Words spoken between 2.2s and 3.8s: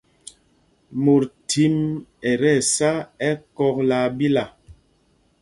ɛ tí ɛsá ɛkɔ̂k